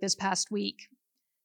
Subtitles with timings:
[0.00, 0.88] this past week.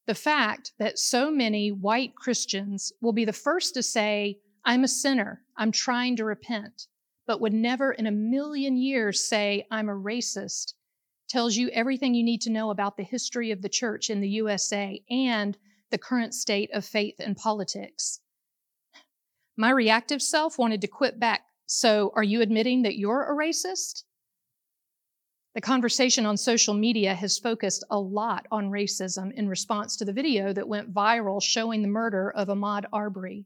[0.07, 4.87] The fact that so many white Christians will be the first to say, I'm a
[4.87, 6.87] sinner, I'm trying to repent,
[7.27, 10.73] but would never in a million years say, I'm a racist,
[11.29, 14.29] tells you everything you need to know about the history of the church in the
[14.29, 15.57] USA and
[15.91, 18.19] the current state of faith and politics.
[19.55, 21.41] My reactive self wanted to quit back.
[21.67, 24.03] So, are you admitting that you're a racist?
[25.53, 30.13] The conversation on social media has focused a lot on racism in response to the
[30.13, 33.45] video that went viral showing the murder of Ahmaud Arbery.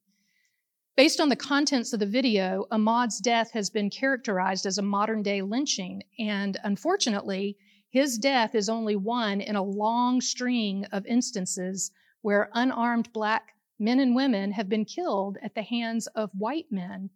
[0.96, 5.24] Based on the contents of the video, Ahmaud's death has been characterized as a modern
[5.24, 7.58] day lynching, and unfortunately,
[7.90, 11.92] his death is only one in a long string of instances
[12.22, 17.10] where unarmed black men and women have been killed at the hands of white men,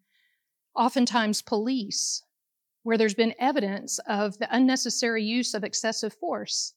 [0.76, 2.24] oftentimes police,
[2.84, 6.74] where there's been evidence of the unnecessary use of excessive force.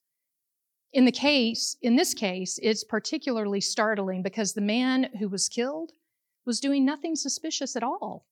[0.92, 5.92] In the case, in this case, it's particularly startling because the man who was killed
[6.44, 8.26] was doing nothing suspicious at all.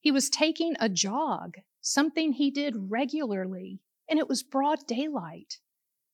[0.00, 5.58] He was taking a jog, something he did regularly, and it was broad daylight.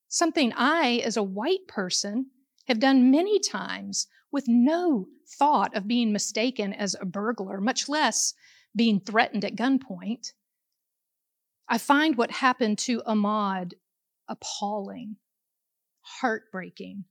[0.09, 2.27] Something I, as a white person,
[2.67, 5.09] have done many times with no
[5.39, 8.35] thought of being mistaken as a burglar, much less
[8.75, 10.33] being threatened at gunpoint.
[11.73, 13.73] I find what happened to Ahmaud
[14.29, 15.17] appalling,
[16.03, 17.07] heartbreaking,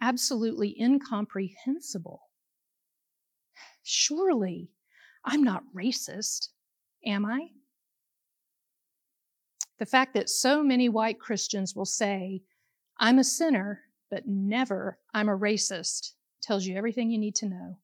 [0.00, 2.22] absolutely incomprehensible.
[3.82, 4.70] Surely
[5.22, 6.48] I'm not racist,
[7.04, 7.48] am I?
[9.78, 12.40] The fact that so many white Christians will say,
[12.98, 17.76] I'm a sinner, but never, I'm a racist, tells you everything you need to know.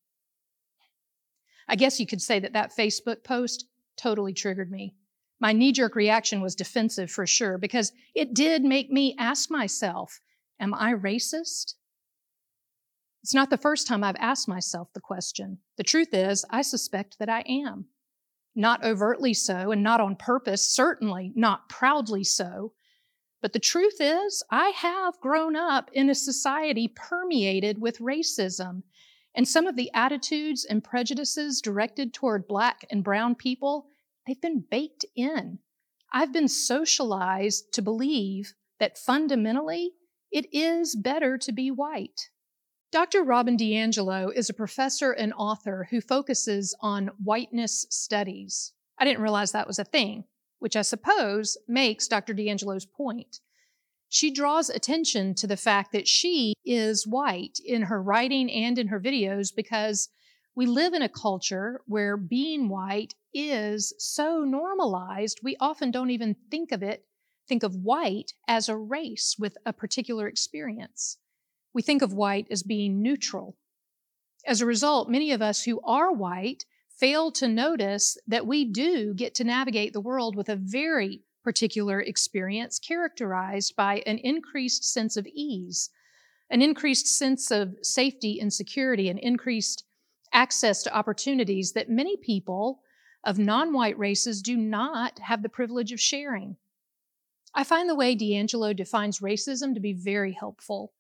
[1.69, 3.67] I guess you could say that that Facebook post
[3.99, 4.95] totally triggered me.
[5.41, 10.21] My knee jerk reaction was defensive for sure because it did make me ask myself,
[10.61, 11.75] Am I racist?
[13.23, 15.59] It's not the first time I've asked myself the question.
[15.77, 17.87] The truth is, I suspect that I am.
[18.55, 22.73] Not overtly so and not on purpose, certainly not proudly so.
[23.41, 28.83] But the truth is, I have grown up in a society permeated with racism.
[29.35, 33.87] And some of the attitudes and prejudices directed toward Black and Brown people
[34.29, 35.59] They've been baked in.
[36.13, 39.93] I've been socialized to believe that fundamentally
[40.31, 42.29] it is better to be white.
[42.93, 43.23] Dr.
[43.23, 48.75] Robin DiAngelo is a professor and author who focuses on whiteness studies.
[48.99, 50.25] I didn't realize that was a thing,
[50.59, 52.35] which I suppose makes Dr.
[52.35, 53.41] DiAngelo's point.
[54.11, 58.89] She draws attention to the fact that she is white in her writing and in
[58.89, 60.11] her videos because
[60.55, 66.37] we live in a culture where being white is so normalized, we often don't even
[66.51, 67.05] think of it,
[67.49, 71.19] think of white as a race with a particular experience.
[71.73, 73.57] We think of white as being neutral.
[74.47, 79.15] As a result, many of us who are white fail to notice that we do
[79.15, 85.17] get to navigate the world with a very particular experience characterized by an increased sense
[85.17, 85.91] of ease,
[86.51, 89.85] an increased sense of safety and security, an increased
[90.33, 92.81] access to opportunities that many people
[93.25, 96.57] of non white races do not have the privilege of sharing.
[97.55, 100.93] I find the way DiAngelo defines racism to be very helpful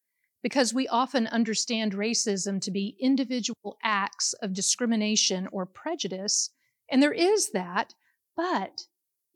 [0.42, 6.50] because we often understand racism to be individual acts of discrimination or prejudice,
[6.88, 7.94] and there is that,
[8.36, 8.86] but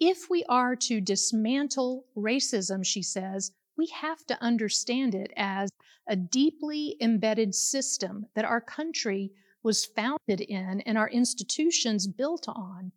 [0.00, 5.70] if we are to dismantle racism, she says, we have to understand it as
[6.08, 9.32] a deeply embedded system that our country
[9.62, 12.92] was founded in and our institutions built on.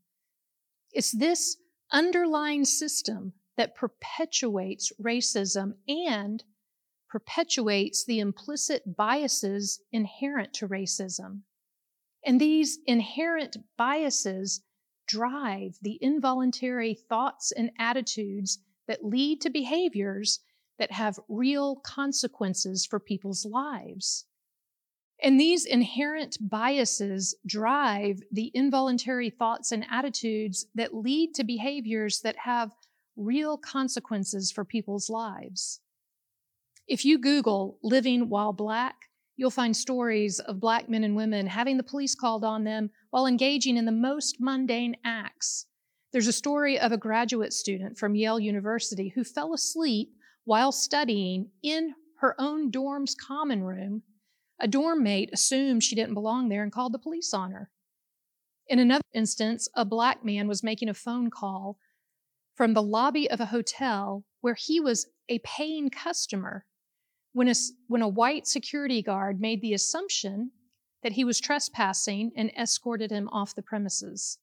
[0.91, 1.57] It's this
[1.91, 6.43] underlying system that perpetuates racism and
[7.09, 11.41] perpetuates the implicit biases inherent to racism.
[12.25, 14.61] And these inherent biases
[15.07, 20.39] drive the involuntary thoughts and attitudes that lead to behaviors
[20.77, 24.25] that have real consequences for people's lives.
[25.23, 32.35] And these inherent biases drive the involuntary thoughts and attitudes that lead to behaviors that
[32.43, 32.71] have
[33.15, 35.79] real consequences for people's lives.
[36.87, 38.95] If you Google living while black,
[39.37, 43.25] you'll find stories of black men and women having the police called on them while
[43.25, 45.65] engaging in the most mundane acts.
[46.11, 50.09] There's a story of a graduate student from Yale University who fell asleep
[50.43, 54.03] while studying in her own dorm's common room
[54.59, 57.69] a dorm mate assumed she didn't belong there and called the police on her.
[58.67, 61.77] In another instance, a black man was making a phone call
[62.55, 66.65] from the lobby of a hotel where he was a paying customer
[67.33, 67.53] when a,
[67.87, 70.51] when a white security guard made the assumption
[71.03, 74.39] that he was trespassing and escorted him off the premises.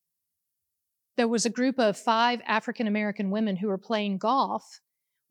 [1.16, 4.80] There was a group of five African American women who were playing golf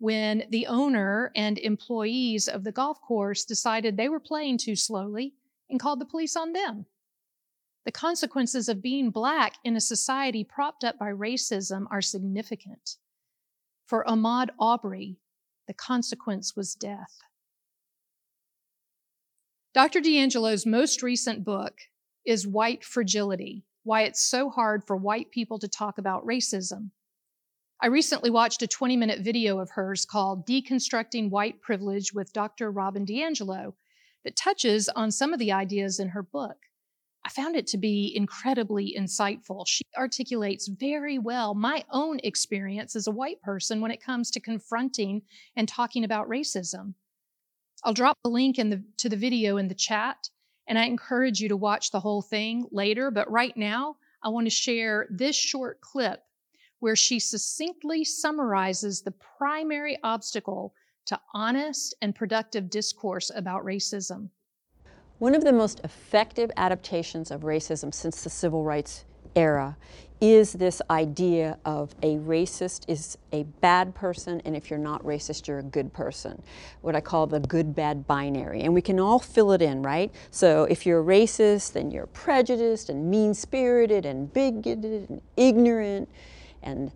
[0.02, 5.36] when the owner and employees of the golf course decided they were playing too slowly
[5.70, 6.88] and called the police on them.
[7.86, 12.96] The consequences of being black in a society propped up by racism are significant.
[13.86, 15.20] For Ahmaud Arbery,
[15.68, 17.20] the consequence was death.
[19.76, 20.02] Dr.
[20.02, 21.80] DiAngelo's most recent book
[22.26, 26.90] is White Fragility Why It's So Hard for White People to Talk About Racism.
[27.84, 32.70] I recently watched a 20 minute video of hers called Deconstructing White Privilege with Dr.
[32.70, 33.74] Robin DiAngelo
[34.24, 36.58] that touches on some of the ideas in her book.
[37.26, 39.66] I found it to be incredibly insightful.
[39.68, 44.40] She articulates very well my own experience as a white person when it comes to
[44.40, 45.24] confronting
[45.56, 46.94] and talking about racism.
[47.84, 50.30] I'll drop the link in the, to the video in the chat,
[50.68, 53.10] and I encourage you to watch the whole thing later.
[53.10, 56.22] But right now, I want to share this short clip
[56.82, 60.74] where she succinctly summarizes the primary obstacle
[61.06, 64.30] to honest and productive discourse about racism.
[65.20, 69.06] One of the most effective adaptations of racism since the civil rights
[69.36, 69.78] era
[70.20, 75.48] is this idea of a racist is a bad person, and if you're not racist,
[75.48, 76.42] you're a good person.
[76.82, 78.62] What I call the good bad binary.
[78.62, 80.12] And we can all fill it in, right?
[80.32, 86.10] So if you're racist, then you're prejudiced and mean spirited and bigoted and ignorant
[86.64, 86.92] and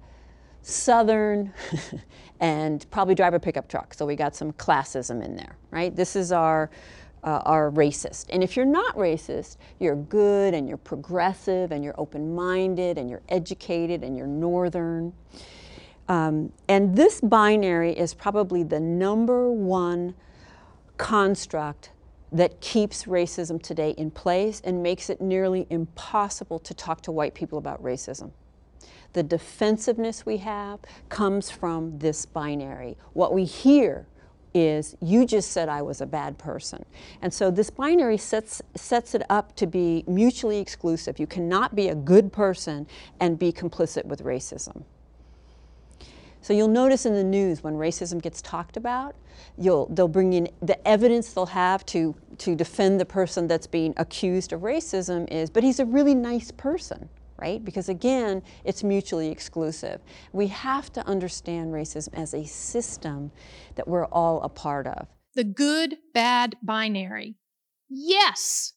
[0.61, 1.53] southern
[2.39, 3.93] and probably drive a pickup truck.
[3.93, 5.95] So we got some classism in there, right?
[5.95, 6.69] This is our
[7.25, 7.41] uh,
[7.71, 8.27] racist.
[8.29, 13.09] And if you're not racist, you're good and you're progressive and you're open minded and
[13.09, 15.11] you're educated and you're northern.
[16.07, 20.13] Um, and this binary is probably the number one
[20.97, 21.89] construct
[22.31, 27.33] that keeps racism today in place and makes it nearly impossible to talk to white
[27.33, 28.31] people about racism.
[29.15, 32.97] The defensiveness we have comes from this binary.
[33.13, 34.07] What we hear
[34.53, 36.83] is you just said I was a bad person.
[37.21, 41.17] And so this binary sets, sets it up to be mutually exclusive.
[41.17, 42.87] You cannot be a good person
[43.21, 44.83] and be complicit with racism.
[46.41, 49.15] So you'll notice in the news when racism gets talked about,
[49.57, 53.93] you'll, they'll bring in the evidence they'll have to, to defend the person that's being
[53.95, 57.63] accused of racism is, but he's a really nice person right?
[57.63, 60.01] Because again, it's mutually exclusive.
[60.31, 63.31] We have to understand racism as a system
[63.75, 65.07] that we're all a part of.
[65.35, 67.35] The good bad binary.
[67.89, 68.73] Yes,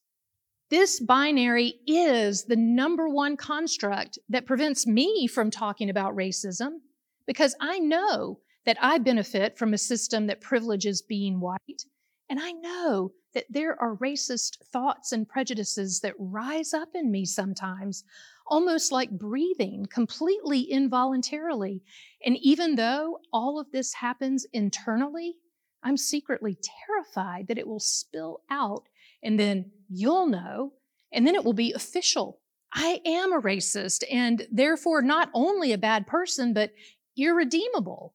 [0.70, 6.80] this binary is the number one construct that prevents me from talking about racism
[7.26, 11.84] because I know that I benefit from a system that privileges being white.
[12.30, 17.24] And I know that there are racist thoughts and prejudices that rise up in me
[17.24, 18.04] sometimes
[18.46, 21.82] almost like breathing completely involuntarily.
[22.24, 25.36] And even though all of this happens internally,
[25.82, 28.88] I'm secretly terrified that it will spill out
[29.22, 30.72] and then you'll know,
[31.12, 32.40] and then it will be official.
[32.72, 36.72] I am a racist and therefore not only a bad person, but
[37.16, 38.14] irredeemable.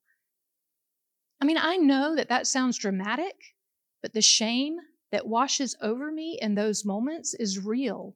[1.42, 3.53] I mean, I know that that sounds dramatic,
[4.04, 4.78] but the shame
[5.12, 8.16] that washes over me in those moments is real.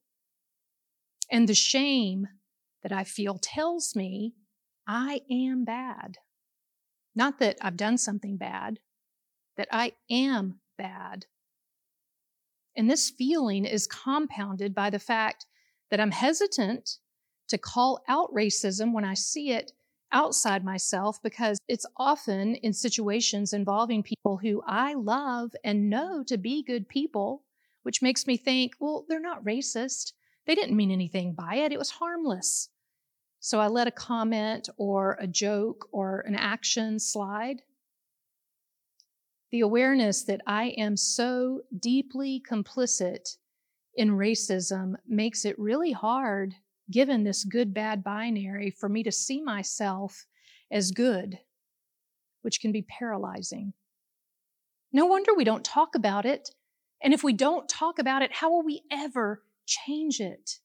[1.32, 2.28] And the shame
[2.84, 4.34] that I feel tells me
[4.86, 6.18] I am bad.
[7.16, 8.80] Not that I've done something bad,
[9.56, 11.26] that I am bad.
[12.76, 15.46] And this feeling is compounded by the fact
[15.90, 16.98] that I'm hesitant
[17.48, 19.72] to call out racism when I see it
[20.12, 26.38] outside myself because it's often in situations involving people who I love and know to
[26.38, 27.44] be good people,
[27.84, 30.14] which makes me think, well, they're not racist.
[30.46, 32.70] They didn't mean anything by it, it was harmless.
[33.40, 37.62] So I let a comment or a joke or an action slide.
[39.52, 43.38] The awareness that I am so deeply complicit
[43.96, 46.56] in racism makes it really hard,
[46.92, 50.26] given this good bad binary, for me to see myself
[50.72, 51.40] as good,
[52.42, 53.74] which can be paralyzing.
[54.94, 56.50] No wonder we don't talk about it.
[57.04, 60.60] And if we don't talk about it, how will we ever change it.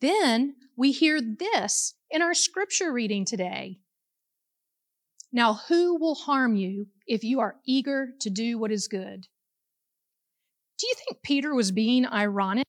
[0.00, 3.78] Then we hear this in our scripture reading today.
[5.32, 9.28] Now, who will harm you if you are eager to do what is good?
[10.78, 12.66] Do you think Peter was being ironic?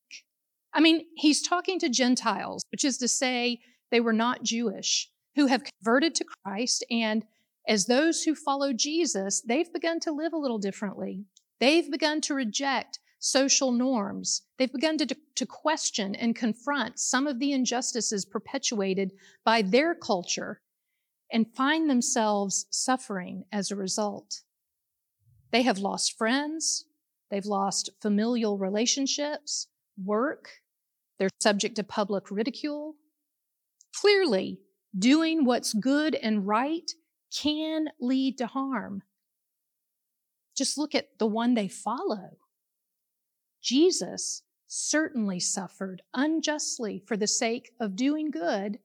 [0.74, 3.60] I mean, he's talking to Gentiles, which is to say,
[3.92, 7.26] they were not Jewish, who have converted to Christ and
[7.68, 11.26] as those who follow Jesus, they've begun to live a little differently.
[11.60, 14.42] They've begun to reject social norms.
[14.58, 19.12] They've begun to, to question and confront some of the injustices perpetuated
[19.46, 20.62] by their culture
[21.32, 24.42] and find themselves suffering as a result.
[25.52, 26.86] They have lost friends.
[27.30, 29.68] They've lost familial relationships,
[30.04, 30.61] work.
[31.22, 32.96] They're subject to public ridicule.
[33.96, 34.58] Clearly,
[34.98, 36.90] doing what's good and right
[37.32, 39.04] can lead to harm.
[40.58, 42.38] Just look at the one they follow.
[43.62, 48.80] Jesus certainly suffered unjustly for the sake of doing good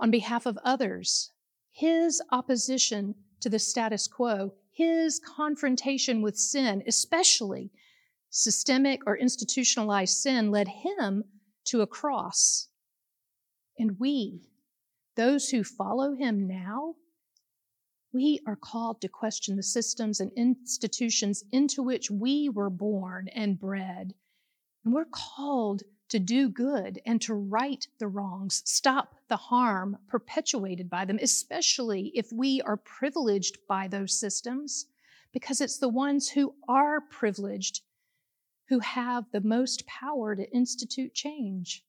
[0.00, 1.32] on behalf of others.
[1.72, 7.70] His opposition to the status quo, his confrontation with sin, especially
[8.30, 11.22] systemic or institutionalized sin, led him
[11.66, 12.68] to a cross.
[13.78, 14.48] And we,
[15.16, 16.94] those who follow him now,
[18.12, 23.58] we are called to question the systems and institutions into which we were born and
[23.58, 24.14] bred.
[24.84, 30.88] And we're called to do good and to right the wrongs, stop the harm perpetuated
[30.88, 34.86] by them, especially if we are privileged by those systems,
[35.32, 37.82] because it's the ones who are privileged
[38.68, 41.84] who have the most power to institute change.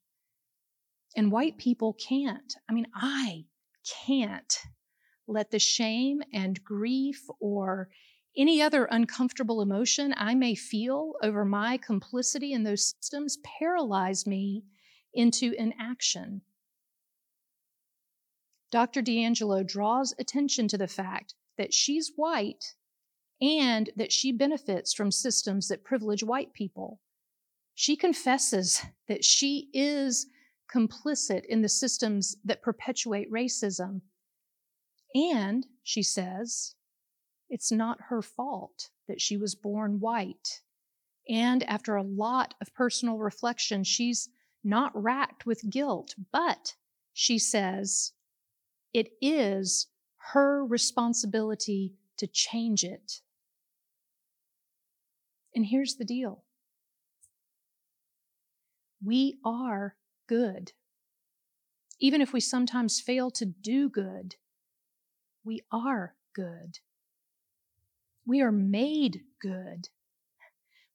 [1.16, 2.54] And white people can't.
[2.70, 3.46] I mean, I
[4.06, 4.60] can't
[5.28, 7.90] let the shame and grief or
[8.38, 14.64] any other uncomfortable emotion I may feel over my complicity in those systems paralyze me
[15.14, 16.42] into inaction.
[18.70, 19.02] Dr.
[19.02, 22.76] DiAngelo draws attention to the fact that she's white
[23.42, 27.00] and that she benefits from systems that privilege white people.
[27.76, 30.28] She confesses that she is
[30.74, 34.02] complicit in the systems that perpetuate racism
[35.16, 36.76] and, she says,
[37.50, 40.62] it's not her fault that she was born white.
[41.30, 44.30] And after a lot of personal reflection, she's
[44.64, 46.76] not racked with guilt, but
[47.14, 48.12] she says
[48.94, 49.88] it is
[50.34, 53.22] her responsibility to change it.
[55.58, 56.44] And here's the deal
[59.04, 59.96] we are
[60.28, 60.74] good.
[62.00, 64.36] Even if we sometimes fail to do good,
[65.44, 66.78] we are good.
[68.24, 69.90] We are made good.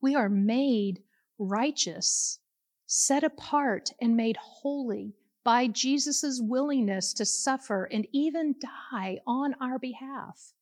[0.00, 1.02] We are made
[1.40, 2.38] righteous,
[2.86, 8.54] set apart, and made holy by Jesus' willingness to suffer and even
[8.92, 10.52] die on our behalf.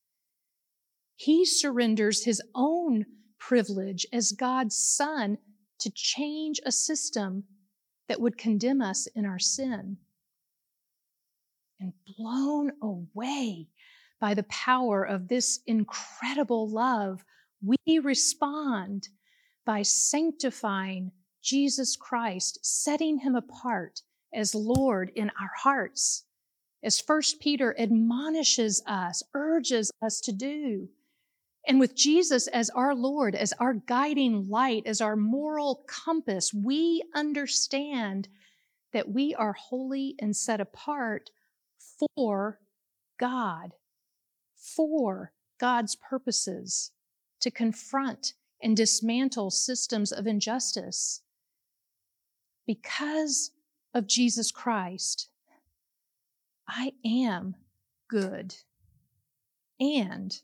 [1.16, 3.04] He surrenders his own
[3.40, 5.38] privilege as God's Son
[5.80, 7.42] to change a system
[8.08, 9.96] that would condemn us in our sin.
[11.80, 13.68] And blown away
[14.20, 17.24] by the power of this incredible love,
[17.62, 19.08] we respond
[19.64, 21.10] by sanctifying
[21.42, 24.02] Jesus Christ, setting him apart
[24.34, 26.24] as Lord in our hearts,
[26.82, 30.88] as First Peter admonishes us, urges us to do.
[31.66, 37.02] And with Jesus as our Lord, as our guiding light, as our moral compass, we
[37.14, 38.28] understand
[38.92, 41.30] that we are holy and set apart
[42.16, 42.58] for
[43.18, 43.72] God
[44.56, 46.92] for God's purposes
[47.40, 51.22] to confront and dismantle systems of injustice.
[52.66, 53.52] Because
[53.94, 55.28] of Jesus Christ,
[56.68, 57.56] I am
[58.08, 58.54] good.
[59.80, 60.40] And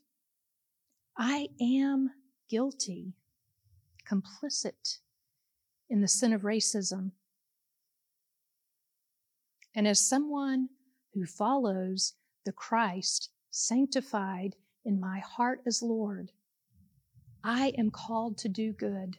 [1.17, 2.11] I am
[2.49, 3.13] guilty,
[4.07, 4.99] complicit
[5.89, 7.11] in the sin of racism.
[9.73, 10.69] And as someone
[11.13, 12.13] who follows
[12.45, 14.55] the Christ sanctified
[14.85, 16.31] in my heart as Lord,
[17.43, 19.17] I am called to do good.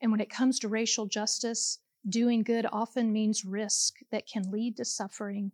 [0.00, 1.78] And when it comes to racial justice,
[2.08, 5.52] doing good often means risk that can lead to suffering.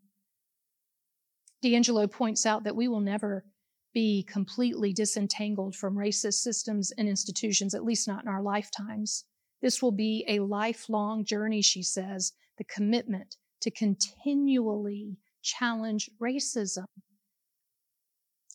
[1.62, 3.44] DiAngelo points out that we will never
[3.92, 9.24] be completely disentangled from racist systems and institutions, at least not in our lifetimes.
[9.60, 16.86] This will be a lifelong journey, she says, the commitment to continually challenge racism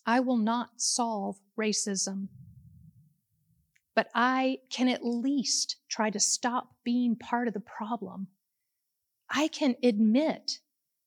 [0.06, 2.28] I will not solve racism,
[3.96, 8.28] but I can at least try to stop being part of the problem.
[9.30, 10.60] I can admit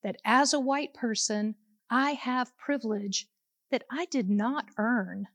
[0.03, 1.55] that as a white person,
[1.89, 3.27] I have privilege
[3.71, 5.27] that I did not earn.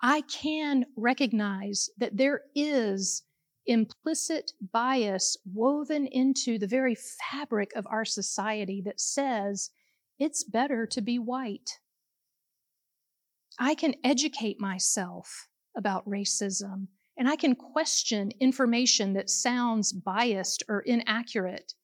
[0.00, 3.22] I can recognize that there is
[3.66, 6.96] implicit bias woven into the very
[7.30, 9.70] fabric of our society that says
[10.18, 11.78] it's better to be white.
[13.58, 20.80] I can educate myself about racism and I can question information that sounds biased or
[20.80, 21.74] inaccurate.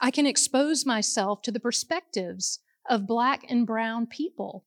[0.00, 4.64] I can expose myself to the perspectives of Black and Brown people.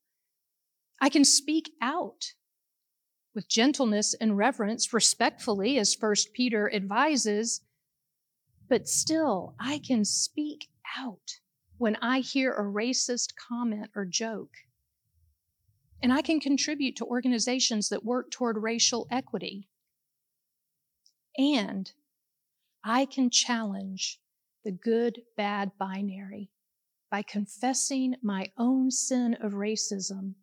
[1.01, 2.33] I can speak out
[3.33, 7.61] with gentleness and reverence, respectfully, as First Peter advises,
[8.67, 11.39] but still I can speak out
[11.77, 14.51] when I hear a racist comment or joke.
[16.01, 19.67] And I can contribute to organizations that work toward racial equity.
[21.37, 21.91] And
[22.83, 24.19] I can challenge
[24.63, 26.49] the good bad binary
[27.09, 30.33] by confessing my own sin of racism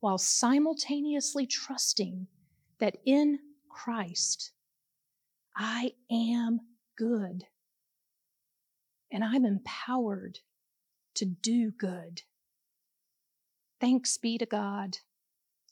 [0.00, 2.26] while simultaneously trusting
[2.78, 4.52] that in Christ
[5.56, 6.60] I am
[6.96, 7.44] good
[9.12, 10.38] and I'm empowered
[11.16, 12.22] to do good.
[13.80, 14.96] Thanks be to God.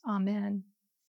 [0.07, 0.63] Amen.